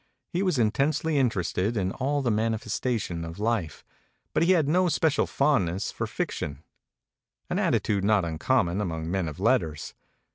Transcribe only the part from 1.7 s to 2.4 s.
in all the